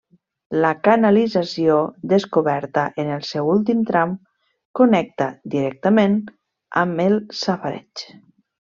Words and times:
La 0.61 0.69
canalització, 0.85 1.75
descoberta 2.13 2.87
en 3.05 3.13
el 3.17 3.21
seu 3.33 3.53
últim 3.57 3.85
tram, 3.91 4.17
connecta 4.81 5.31
directament 5.59 6.19
amb 6.85 7.07
el 7.09 7.21
safareig. 7.45 8.09